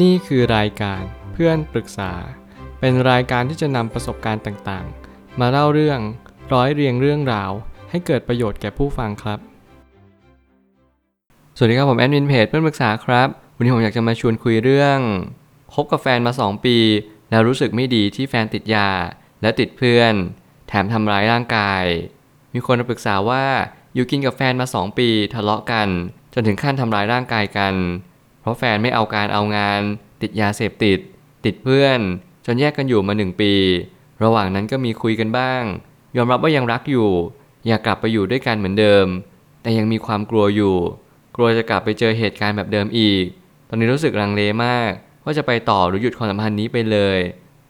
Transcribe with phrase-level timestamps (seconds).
[0.00, 2.12] นี่คือรายการเพื่อนปรึกษา
[2.80, 6.00] เป็นรายการที่จะนำประสบการณ์ต่างๆ มาเล่าเรื่อง
[6.52, 7.50] ร้อยเรียงเรื่องราว
[7.90, 9.38] ให้เกิดประโยชน์แก่ผู้ฟังครับ
[11.56, 14.98] สวัสดีครับผมแอดมินเพจเพื่อนปรึกษาครับ วันนี้ผมอยากจะมาชวนคุยเรื่อง
[15.74, 16.76] คบกับแฟนมา 2 ปี
[17.30, 18.90] แล้วรู้สึกไม่ดีที่แฟนติดยา
[19.42, 20.14] และติดเพื่อน
[20.68, 21.84] แถมทำร้ายร่างกาย
[22.54, 23.44] มีคนมาปรึกษาว่า
[23.94, 25.88] อยู่กินกับแฟนมา 2 ปี ทะเลาะกัน
[26.34, 27.74] จนถึงขั้นทำร้ายร่างกายกัน
[28.42, 29.80] เพราะแฟนไม่เอาการเอางาน
[30.22, 30.98] ติดยาเสพติด
[31.44, 32.00] ติดเพื่อน
[32.46, 33.52] จนแยกกันอยู่มาหนึ่งปี
[34.22, 35.62] ระหว่างนั้นก็มีคุยกันบ้าง
[36.16, 37.10] ยอมรับว่ายังรักอยู่
[37.66, 39.06] อยากกลับไปอยู่ด้วยกันเหมือนเดิม
[39.62, 40.76] แต่ยังมีความกลัวอยู่
[41.36, 43.24] กลัวจะกลับไปเจอเหตุการณ์แบบเดิมอีก
[43.68, 44.90] ตอนนี้รู้สึกลังเลมาก
[45.24, 47.18] ว่าจะไปต่อหรือหยุดความสัมพันธ์นี้ไปเลย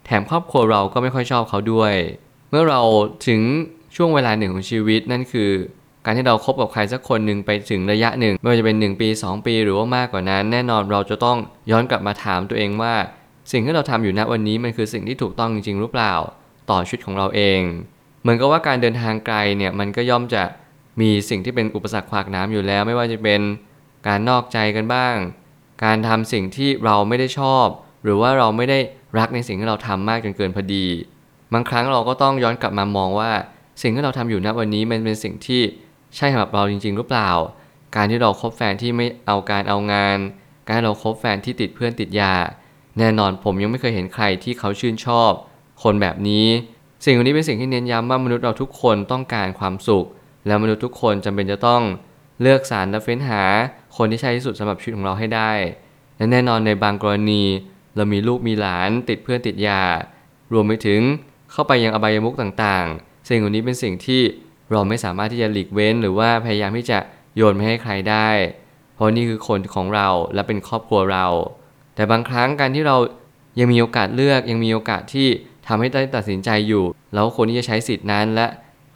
[0.06, 1.94] แถมครอบครัวเราก็ไม่ค่อยชอบเขาด้วย
[2.50, 2.80] เมื่อเรา
[3.26, 3.40] ถึง
[3.96, 5.50] ช่วงเวลาหนึ่งของชีวิตนั่นคือ
[6.04, 11.38] การที่เราคบกับใครสักคนหนึ่งไปถึงระยะหนึ่งไม่ว่าจะเป็น 1 ปี 2 ปีหรือว่ามากกว่านั้น แน่นอนเราจะต้อง
[11.70, 12.94] ย้อนกลับมาถามตัวเองว่า
[13.52, 16.14] สิ่งที่เราทำอยู่ณวันนี้มันคือสิ่งที่ถูกต้องจริง ๆ หรือเปล่า
[16.70, 17.60] ต่อชีวิตของเราเอง
[18.22, 20.42] เหมือนกับว่าการเดินทางไกลเนี่ยมันก็ย่อมจะ
[21.00, 23.40] มีสิ่งที่เป็นอุปสรรคขวากน้ำอยู่แล้ว ไม่ว่าจะเป็น
[24.06, 25.14] การนอกใจกันบ้าง
[25.84, 27.66] การทำสิ่งที่เราไม่ได้ชอบ
[28.04, 28.78] หรือว่าเราไม่ได้
[29.18, 30.86] รักในสิ่งที่เราทำมากจนเกินพอดี
[31.52, 33.30] บางครั้งเราก็ต้องย้อนกลับมามองว่า
[33.82, 35.62] สิ่งที่เราทำอยู่ณวันนี้มันเป็นสิ่งที่
[36.16, 37.30] ใช่สำหรับเราจริง ๆ หรือเปล่า
[37.96, 40.18] การที่เราคบแฟนที่ไม่เอาการเอางาน
[40.68, 42.34] การเราคบแฟนที่ติดเพื่อนติดยา
[42.98, 45.30] แน่นอนผมยังไม่เคยเห็นใครที่เขาชื่นชอบ
[45.82, 46.46] คนแบบนี้
[47.04, 50.06] สิ่งนี้เป็นสิ่งที่เน้นย้ำว่ามนุษย์เราทุกคนต้องการความสุข
[50.46, 51.82] แล้วมนุษย์ทุกคนจำเป็นจะต้อง
[52.40, 53.42] เลือกสรรและเฟ้นหา
[53.96, 55.52] คนที่ใช่ที่สุดสำหรับชีวิตของเราให้ได้
[56.16, 57.42] และแน่นอนในบางกรณี
[57.96, 59.82] เรามีลูกมีหลานติดเพื่อนติดยา
[60.52, 61.00] รวมไปถึง
[61.52, 64.22] เข้าไปยังอบายมุขต่างๆ สิ่งเหล่านี้เป็นสิ่งที่
[64.72, 66.98] เราไม่สามารถที่จะหลีกเว้น หรือว่าพยายามที่จะ
[67.36, 68.28] โยนไม่ให้ใครได้
[68.94, 71.26] เพราะนี่คือคนของเราและเป็นครอบครัวเรา
[71.94, 72.96] แต่บางครั้งการที่เรา
[73.58, 75.28] ยังมีโอกาสเลือกยังมีโอกาสที่
[75.66, 76.84] ทำให้ได้ตัดสินใจอยู่
[77.14, 78.46] แล้วคนที่จะใช้สิทธินั้นและ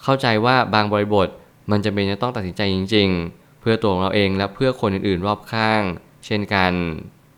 [0.03, 1.29] เข้าใจว่าบางบริบท
[1.71, 5.83] มันจะเป็นจะต้องตัดสินใจจริง ๆ เพื่อตัวของเราเองและเพื่อคนอื่นๆ รอบข้าง
[6.27, 6.73] เช่นกัน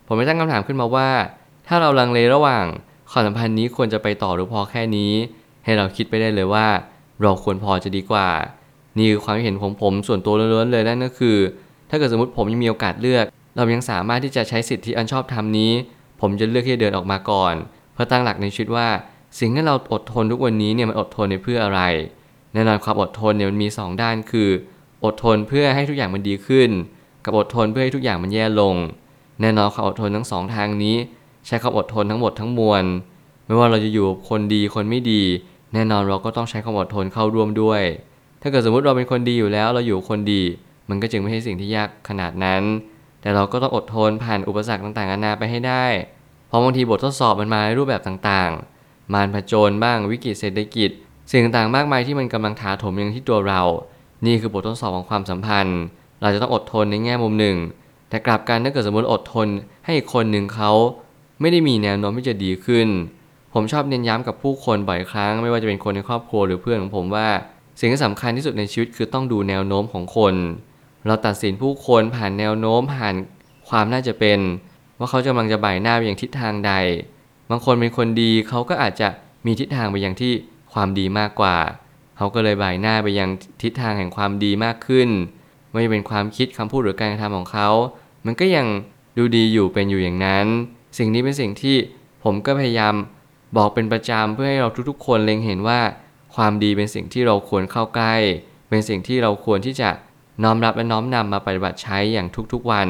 [0.07, 1.11] ผมไม่ตั้งคำถามขึ้นมาว่า
[1.67, 2.65] ถ้าเราลังเลระหว่าง
[3.11, 5.13] ความสัมพันธ์นี้ควรจะไปต่อหรือพอแค่นี้
[5.65, 6.67] ให้เราคิดไปได้เลยว่า
[7.23, 8.29] เราควรพอจะดีกว่า
[8.99, 11.37] นี่คือความเห็นของผมส่วนตัวล้วนๆเลยนั่นก็คือ
[11.91, 13.25] ถ้าเกิดสมมติผมยังมีโอกาสเลือก
[13.57, 15.73] เรายังสามารถที่จะใช้สิทธิอันชอบธรรมนี้
[16.21, 17.55] ผมจะเลือกที่จะเดินออกมาก่อน
[17.93, 18.89] เพื่อตั้งหลักในชีวิตว่า
[19.39, 21.81] สิ่งที่เราอดทนทุกวันนี้เนี่ยมันอดทนในเพื่ออะไร
[22.53, 24.49] แน่นอนความอดทนเนี่ยมันมี 2 ด้านคือ
[25.05, 26.71] อดทนเพื่อให้ทุกอย่างมันดีขึ้น
[27.25, 28.75] กับอดทนเพื่อให้ทุกอย่างมันแย่ลง
[29.41, 30.97] แน่นอนความอดทนทั้งสองทางนี้
[31.47, 32.85] ใช้ความอดทนทั้งหมดทั้งมวล
[33.47, 35.23] ไม่ว่าเราจะอยู่คนดีคนไม่ดี
[35.73, 37.83] แน่นอนเราก็ต้องใช้ความอดทนเข้าร่วมด้วย
[38.43, 40.43] ถ้าเกิดสมมติเราเป็นคนดีอยู่แล้วเราอยู่คนดี
[40.89, 42.63] มันก็จึงไม่ใช่สิ่งที่ยากขนาดนั้น
[43.21, 45.87] แต่เราก็ต้องอดทนผ่านอุปสรรคต่างๆนานาไปให้ได้
[46.49, 50.91] เพราะบางทีบททดสอบมันมาในรูปแบบต่างๆ มารผจญบ้างวิกฤตเศรษฐกิจ
[51.31, 53.63] สิ่งต่างๆมากมายที่มันกำลังถาโถมยังที่ตัวเรา
[54.27, 55.81] นี่คือบททดสอบของความสัมพันธ์
[56.23, 57.57] เราจะต้องอดทนในแง่มุมหนึ่ง
[58.09, 59.49] แต่กลับกันถ้าเกิดสมมติอดทน
[59.85, 60.73] ให้อีกคนหนึ่งเขา
[61.41, 62.89] ไม่ได้มีแนวโน้มที่จะดีขึ้น
[63.55, 67.29] ผมชอบเน้นย้ำกับผู้คนบ่อยครั้ง ไม่ว่าจะเป็นคนในครอบครัวหรือเพื่อนของผมว่า
[67.81, 70.35] สิ่งที่สำคัญที่สุดในชีวิตคือต้องดูแนวโน้มของคน
[71.07, 73.15] เราตัดสินผู้คนผ่านแนวโน้มผ่าน
[73.69, 74.39] ความน่าจะเป็น
[74.99, 76.73] ว่าเขาจะกำลังจะบ่ายหน้าไปอย่างทิศทางใด
[77.51, 79.09] บางคนเป็นคนดีเขาก็อาจจะ
[79.47, 80.33] มีทิศทางไปอย่างที่
[80.73, 81.57] ความดีมากกว่า
[82.17, 83.29] เขาก็เลยบ่ายหน้าไปยัง
[83.63, 85.09] ทิศทางแห่งความดีมากขึ้น
[85.73, 87.69] ไม่ว่าเป็นความคิดคำพูดหรือการกระทำของเขา
[88.27, 88.67] มันก็ยัง
[89.17, 90.47] ดูดีอยู่เป็นอยู่อย่างนั้น
[90.99, 91.77] สิ่งนี้เป็นสิ่งที่
[92.25, 92.95] ผมก็พยายาม
[93.57, 95.81] บอกเป็นประจำเพื่อให้เราทุกๆ คนเล็งเห็นว่า
[96.35, 98.15] ความดีเป็นสิ่งที่เราควรเข้าใกล้
[98.69, 99.91] เป็นสิ่งที่เราควรที่จะ
[100.43, 102.89] น้อมรับและน้อมนำมาปฏิบัติใช้อย่างทุกๆวัน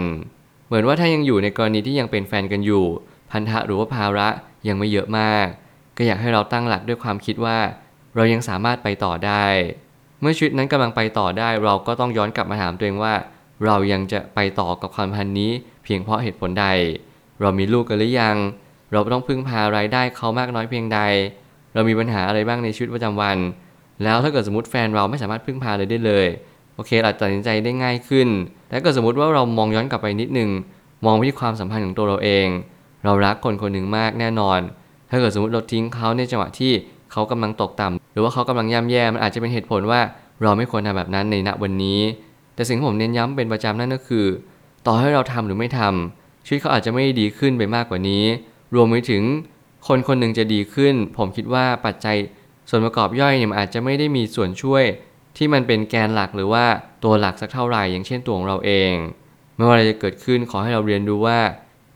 [0.67, 2.85] เหมือนว่าถ้ายังอยู่ในกรณีที่ยังเป็นแฟนกันอยู่
[3.31, 4.29] พันธะหรือว่าภาระ
[4.69, 5.47] ยังไม่เยอะมาก
[5.97, 7.59] ก็อยากให้เราตั้งหลักด้วยความคิดว่า
[8.15, 9.45] เรายังสามารถไปต่อได้
[10.21, 13.15] เมื่อชีวิตนั้นกำลังไปต่อได้เราก็ต้องย้อนกลับมาถามตัวเองว่า
[13.65, 15.53] เรายังจะไปต่อกับความพันนี้
[15.85, 16.67] เพียงเพราะเหตุผลใด
[17.41, 18.37] เรามีลูกกันหรือยัง
[18.93, 21.01] เราต้องพึ่งพารายได้เขามากน้อยเพียงใด
[21.75, 23.39] เรามีปัญหาอะไรบ้างในชีวิตประจำวัน
[24.05, 26.27] แล้วถ้าเกิดสมมติแฟนเราไม่สามารถพึ่งพาเลยได้เลย
[26.75, 28.29] โอเคอาจะตัดสินใจได้ง่ายขึ้น
[28.69, 30.51] แต่ก็สมมติว่าเรามองย้อนกลับไปนิดนึง
[31.05, 32.47] มองไปที่ความสัมพันธ์ของตัวเราเอง
[33.05, 34.61] เรารักคนคนหนึ่งมากแน่นอน
[35.11, 36.73] ถ้าเกิดสมมติเราทิ้งเขาในจังหวะที่
[37.13, 40.01] เขากำลังตกต่ำหรือว่าเขากำลังย่ำแย่มันอาจจะเป็นเหตุผลว่า
[40.43, 42.01] เราไม่ควรทำแบบนั้นในณวันนี้
[42.55, 44.27] แต่สิ่งที่ผมเน้นย้ำเป็นประจำนั่นก็คือ
[44.87, 48.25] ต่อให้เราทำหรือไม่ทำชีวิตเขาอาจจะไม่ดีขึ้นไปมากกว่านี้
[48.75, 49.23] รวมไปถึง
[49.89, 52.17] คนคนหนึ่งจะดีขึ้น ผมคิดว่าปัจจัย
[52.69, 54.85] ส่วนประกอบย่อยเนี่ยอาจจะไม่ได้มีส่วนช่วย
[55.37, 56.65] ที่มันเป็นแกนหลักหรือว่า
[57.05, 58.93] ตัวหลักสักเท่าไหร่ อย่างเช่นตัวของเราเอง
[59.57, 61.41] ไม่ว่าอะไรจะเกิดขึ้นขอให้เราเรียนรู้ว่า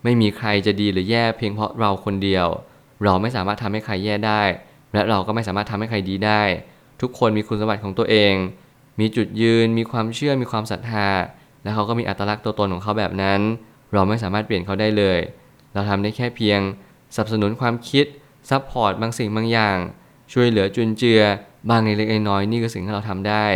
[0.05, 2.47] ไม่มีใครจะดีหรือแย่เพียงเพราะเราคนเดียว
[3.05, 4.43] เราไม่สามารถทำให้ใครแย่ได้
[4.93, 6.43] และเราก็ไม่สามารถทำให้ใครดีได้
[7.01, 8.35] ทุกคนมีคุณสมบัติของตัวเอง
[9.01, 11.09] มีจุดยืน มีความเชื่อมีความศรัทธา
[11.63, 13.41] และเขาก็มีอัตลักษณ์ตัวตนของเขาแบบนั้น
[13.93, 15.19] เราไม่สามารถเปลี่ยนเขาได้เลย
[15.75, 16.61] เราทำได้แค่เพียง
[17.15, 18.07] สนับสนุนความคิด
[18.51, 19.77] support บางสิ่งบางอย่าง
[20.33, 21.23] ช่วยเหลือจุนเจือ
[21.71, 23.47] บางเล็กๆน้อยๆนี่คือสิ่งที่เราทำได้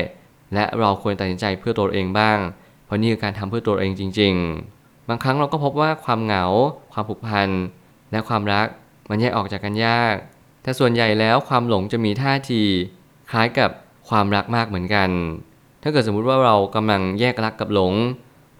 [0.54, 2.38] และเราควรตัดสินใจเพื่อตัวเองบ้าง
[2.84, 4.34] เพราะนี่คือการทำเพื่อตัวเองจริง
[4.72, 6.44] ๆ บางครั้งเราก็พบว่าความเหงา
[6.92, 7.48] ความผูกพัน
[8.12, 8.66] และความรัก
[9.10, 10.14] มันแยกออกจากกันยาก
[10.62, 12.62] แต่ส่วนใหญ่แล้วความหลงจะมีท่าที
[13.30, 13.70] คล้ายกับ
[14.08, 15.10] ความรักมากเหมือนกัน
[15.82, 17.94] ถ้าเกิดสมมุติว่าเรากำลังแยกรักกับหลง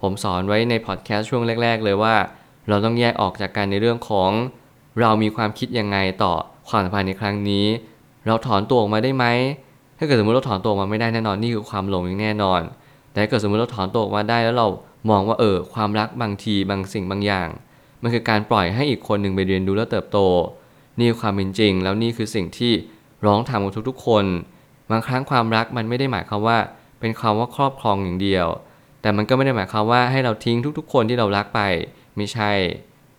[0.01, 2.15] ผมสอนไว้ในพอดแคสต์ช่วงแรก ๆ เลยว่า
[2.69, 4.31] เราต้องแยกออกจากกันในเรื่องของ
[5.01, 6.33] เรามีความคิดยังไงต่อ
[6.69, 7.65] ความสัมพันธ์ในครั้งนี้
[8.25, 9.25] เราถอนตัวออกมาได้ไหม
[9.97, 12.61] ถ้าเกิดสมมติเราถอนตัวออกมาไม่ได้แน่นอนนี่คือความหลงอย่างแน่นอน
[13.11, 14.67] แต่ถ้าเกิดสมมติเราถอนตัวออกมาได้แล้วเรา
[15.09, 17.47] มองว่าเออความรักบางทีบางสิ่งบางอย่าง
[18.01, 20.19] มันคือการปล่อยให้อีกคนหนึ่งไปเรียนรู้และเติบโต
[20.97, 22.73] นี่คือความเป็นจริง แล้วนี่คือสิ่งที่
[23.25, 24.25] ร้องทำกับทุกๆ คน
[24.91, 26.57] บางครั้งความรักมันไม่ได้หมายความว่า
[26.99, 28.47] เป็นคำว่าครอบครองอย่างเดียว
[29.01, 31.61] แต่มันก็ไม่ได้หมายความว่าให้เราทิ้งทุกๆ คนที่เรารักไป
[32.17, 32.51] ไม่ใช่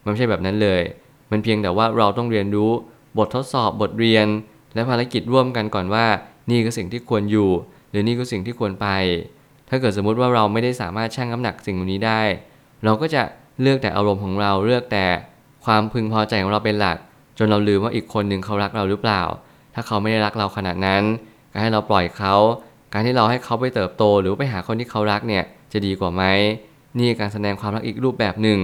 [0.04, 0.82] มันไม่ใช่แบบนั้นเลย
[1.30, 2.70] มันเพียงแต่ว่าเราต้องเรียนรู้
[3.18, 4.26] บททดสอบบทเรียน
[4.74, 6.06] และภารกิจร่วมกันก่อนว่า
[6.50, 7.50] นี่คือสิ่งที่ควรอยู่
[7.90, 8.88] หรือนี่คือสิ่งที่ควรไป
[9.68, 12.20] ถ้าเกิดสมมุติว่าเราไม่ได้สามารถชั่งน้ำหนักสิ่งนี้ได้
[12.84, 13.22] เราก็จะ
[13.60, 15.06] เลือกแต่อารมณ์ของเราเลือกแต่
[15.64, 16.96] ความพึงพอใจของเราเป็นหลัก
[17.38, 19.22] จนเราลืมว่าอีกคนหนึ่งเขารักเราหรือเปล่า
[19.74, 21.02] ถ้าเขาไม่ได้รักเราขนาดนั้น
[21.52, 22.34] การให้เราปล่อยเขา
[22.92, 26.22] การที่เราให้เขาไปเติบโตหรือไปหาคนที่เขารักเนี่ยจะดีกว่าไหม
[26.98, 28.58] นี่การแสดงความรักอีกรูปแบบหนึ่ง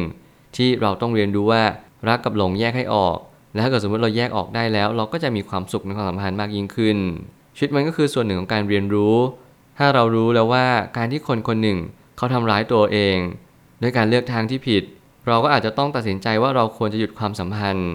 [0.56, 1.62] ที่เราต้องเรียนรู้ว่า
[2.08, 3.16] รักกับหลงแยกให้ออก
[3.52, 6.96] และถ้าเกิดสมมติเราแยกออกได้แล้ว เราก็จะมีความสุขในความสัมพันธ์มากยิ่งขึ้น
[7.56, 9.16] ชีวิตมันก็คือส่วนหนึ่งของการเรียนรู้
[9.78, 10.66] ถ้าเรารู้แล้วว่า
[10.96, 11.78] การที่คนคนหนึ่ง
[12.16, 13.16] เขาทำร้ายตัวเอง
[13.82, 14.82] ด้วยการเลือกทางที่ผิด
[15.26, 17.90] เราก็อาจจะต้องตัดสินใจว่าเราควรจะหยุดความสัมพันธ์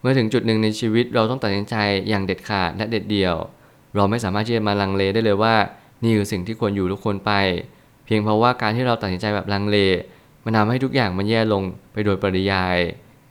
[0.00, 1.76] เมื่อถึงจุดหนึ่งในชีวิตเราต้องตัดสินใจ
[2.08, 3.34] อย่างเด็ดขาดและเด็ดเดี่ยว
[3.96, 5.54] เราไม่สามารถที่จะมาลังเลได้เลยว่า
[6.02, 7.32] นี่คือสิ่งที่ควรอยู่ทุกคนไป
[8.04, 9.78] เพียงเพราะว่าการที่เราตัดสินใจแบบลังเล
[10.44, 12.78] มันทาให้ทุกอย่างมันแย่ลงไปโดยปริยาย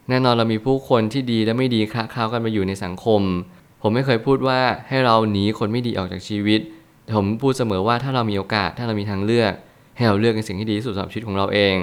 [0.10, 3.22] แน่นอนเรามีผู้คนที่ดีและไม่ดีคละเคล้ากันมาอยู่ในสังคม
[3.82, 6.60] ผมไม่เคยพูดว่าให้เราหนีคนไม่ดีออกจากชีวิต
[7.04, 9.54] แต่ผมพูดเสมอว่าถ้าเรามีโอกาสถ้าเรามีทางเลือก
[9.96, 11.76] ให้เราเลือกในสิ่งที่ดีที่สุดสำหรับชีวิตของเราเอง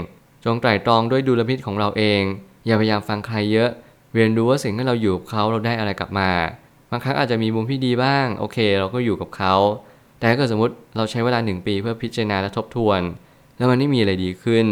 [0.45, 2.23] จงไตร่ตรองด้วยดุลพินิจของเราเอง
[2.67, 3.71] อย่าพยายามฟังใครเยอะ
[4.15, 6.31] เรียนรู้ว่าสิ่งที่เราอยู่กับเขาเราได้อะไรกลับมา
[6.91, 9.55] บางครั้งอาจจะมีมุมที่ดีบ้าง โอเค เราก็อยู่กับเขา
[10.19, 13.01] แต่ถ้าเกิดสมมติเราใช้เวลาหนึ่งปีเพื่อพิจารณาและทบทวน
[13.57, 14.67] แล้วมันไม่มีอะไรดีขึ้น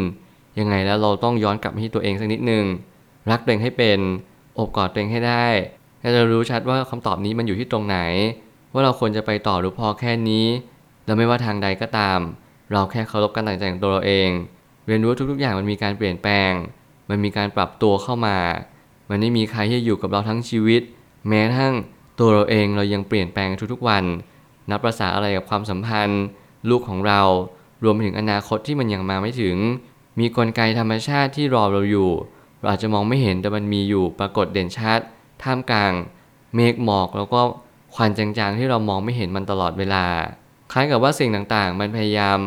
[0.58, 2.64] ยังไงแล้วเราต้องย้อนกลับมาที่ตัวเองสักนิดหนึ่ง
[3.30, 3.98] รักตัวเองให้เป็น
[4.58, 5.46] อบกอดตัวเองให้ได้
[6.00, 7.98] ให้เรารู้ชัดว่าคำตอบนี้มันอยู่ที่ตรงไหน
[8.72, 10.46] ว่าเราควรจะไปต่อหรือพอแค่นี้
[11.04, 12.18] แล้วไม่ว่าทางใดก็ตาม
[12.72, 14.28] เราแค่เคารพการตัดสินใจของตัวเราเอง
[14.86, 16.52] เรียนรู้ว่าทุกๆอย่างมันมีการเปลี่ยนแปลง
[17.10, 18.38] มันมีการปรับตัวเข้ามา
[19.10, 20.82] มันไม่มีใครที่อยู่กับเราทั้งชีวิต
[21.28, 21.72] แม้ทั้ง
[22.18, 24.04] ตัวเราเองเรายังเปลี่ยนแปลงทุกๆวัน
[24.70, 26.22] นับประษาอะไรกับความสัมพันธ์
[26.70, 27.20] ลูกของเรา
[27.84, 29.56] รวมถึงอนาคตที่มันยังมาไม่ถึง
[30.18, 32.10] มีกลไกธรรมชาติที่รอเราอยู่
[32.58, 35.00] เราอาจจะมองไม่เห็นแต่มันมีอยู่ปรากฏเด่นชัด
[35.42, 35.92] ท่ามกลาง
[36.54, 37.40] เมฆหมอกแล้วก็
[37.94, 40.04] ควันจางๆที่เรามองไม่เห็นมันตลอดเวลา
[40.72, 42.38] คล้ายกับว่าสิ่งต่างๆ มันพยายาม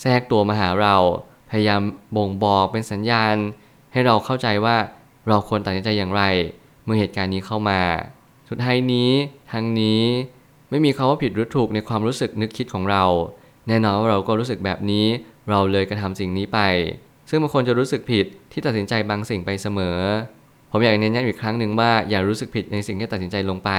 [0.00, 0.96] แทรกตัวมาหาเรา
[1.50, 1.80] พยายาม
[2.16, 3.34] บ่งบอกเป็นสัญญาณ
[3.92, 4.76] ให้เราเข้าใจว่า
[5.28, 6.22] เราควรตัดสินใจอย่างไร
[6.84, 7.80] เมื่อเหตุการณ์นี้เข้ามา
[8.48, 9.10] สุดท้ายนี้
[9.52, 10.02] ทั้งนี้
[10.70, 13.04] ไม่มีคาว่าผิดหรือถูกในความรู้สึกนึกคิดของเรา
[13.68, 15.06] แน่นอนว่าเราก็รู้สึกแบบนี้
[15.50, 16.58] เราเลยกระทำสิ่งนี้ไป
[17.30, 19.98] ซึ่งบางคนจะรู้สึกผิดที่ตัดสินใจบางสิ่งไปเสมอ
[20.70, 23.70] ผมอยากเน้นย้ำอีกครั้งหนึ่งว่าอย่ารู้สึกผิดในสิ่งที่ตัดสินใจลงไป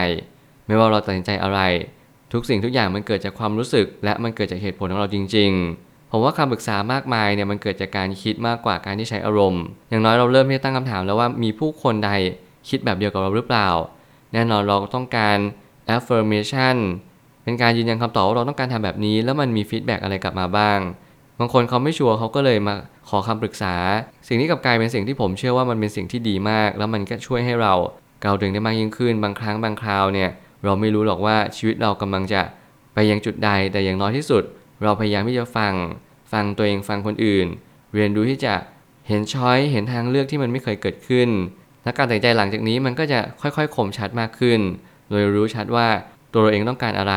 [0.68, 1.60] ไม่ว่าเราตัดสินใจอะไร
[2.34, 12.12] ทุกสิ่งทุกอย่างมันเกิดจากความรู้สึก และมันเกิดจากเหตุผลของเราจริง ๆ ผมว่าคำปรึกษามากมายเนี่ยมันเกิดจากการคิดมากกว่าการที่ใช้อารมณ์ อย่างน้อยเราเริ่มที่จะตั้งคำถามแล้วว่ามีผู้คนใด
[12.70, 13.70] คิดแบบเดียวกับเราหรือเปล่า
[14.34, 15.38] แน่นอนเราต้องการ
[15.96, 16.78] affirmation
[17.44, 20.80] เป็นการยืนยันคำตอบว่าเราต้องการทำแบบนี้ แล้วมันมี feedback อะไรกลับมาบ้าง
[21.42, 22.76] บางคนเขาไม่ชัวร์เขาก็เลยมา
[23.10, 23.76] ขอคำปรึกษา
[24.28, 27.74] สิ่งที่กลับกลายเป็นสิ่งที่ผมเชื่อว่ามันเป็นสิ่งที่ดีมาก แล้วมันก็ช่วยให้เรา
[28.22, 30.30] grounding ได้มากยิ่งขึ้น บางครั้งบางคราวเนี่ย
[30.64, 32.42] เราไม่รู้หรอกว่าชีวิตเรากำลังจะ
[32.94, 34.44] ไปยังจุดใดแต่อย่างน้อยที่สุด
[34.84, 35.74] เราพยายามที่จะฟัง
[36.32, 37.48] ฟังตัวเองฟังคนอื่น
[37.96, 38.54] เรียนรู้ที่จะ
[39.08, 41.30] เห็น choice เห็นทางเลือกที่มันไม่เคยเกิดขึ้น
[41.84, 44.60] และการตัดใจหลังจากนี้มันก็จะค่อยๆคมชัดมากขึ้น
[45.10, 45.88] โดยรู้ชัดว่า
[46.32, 47.16] ตัวเราเองต้องการอะไร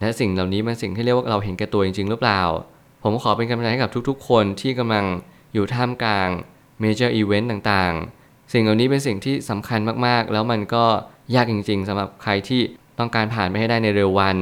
[0.00, 2.42] และสิ่งเหล่านี้มันสิ่งที่เรียกว่าเราเห็นแก่ตัวจริงๆหรือเปล่า
[3.08, 5.04] ผมขอเป็นกำลังใจให้กับทุกๆ คนที่กำลัง
[5.54, 6.28] อยู่ท่ามกลาง
[6.80, 10.84] major event ต่างๆ สิ่งเหล่านี้เป็นสิ่งที่สำคัญมากๆ แล้วมันก็
[11.34, 12.60] ยากจริงๆสำหรับใครที่
[12.98, 14.36] ต้องการผ่านไปให้ได้ในเร็ววัน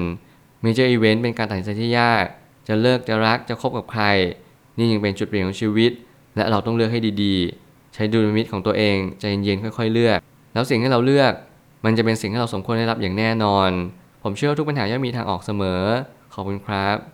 [0.63, 2.25] major event เป็นการตัดสินใจที่ยาก
[2.69, 4.05] จะเลิกจะรักจะคบกับใคร
[4.79, 5.93] นี่ยังเป็นจุดเปลี่ยนของชีวิต
[6.37, 10.19] และเราต้องเลือกให้ดีๆ ใช้ดุลพินิจของตัวเองใจเย็นๆค่อย ๆ เลือก
[10.55, 11.33] แล้วสิ่งที่เราเลือก
[11.85, 13.71] มันจะเป็นสิ่งที่เราสมควรได้รับอย่างแน่นอน
[14.23, 15.83] ผมเชื่อว่าทุกปัญหาย่อมมีทางออกเสมอ
[16.35, 17.14] ขอบคุณครับ